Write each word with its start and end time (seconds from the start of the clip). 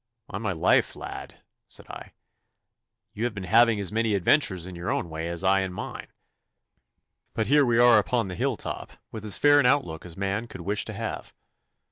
'On 0.29 0.41
my 0.41 0.51
life, 0.51 0.95
lad,' 0.95 1.43
said 1.67 1.87
I, 1.87 2.13
'you 3.13 3.25
have 3.25 3.35
been 3.35 3.43
having 3.43 3.79
as 3.79 3.91
many 3.91 4.15
adventures 4.15 4.65
in 4.65 4.73
your 4.73 4.89
own 4.89 5.11
way 5.11 5.27
as 5.27 5.43
I 5.43 5.59
in 5.61 5.71
mine. 5.73 6.07
But 7.35 7.45
here 7.45 7.67
we 7.67 7.77
are 7.77 7.99
upon 7.99 8.27
the 8.27 8.33
hill 8.33 8.57
top, 8.57 8.93
with 9.11 9.23
as 9.23 9.37
fair 9.37 9.59
an 9.59 9.67
outlook 9.67 10.03
as 10.03 10.17
man 10.17 10.47
could 10.47 10.61
wish 10.61 10.85
to 10.85 10.93
have. 10.93 11.35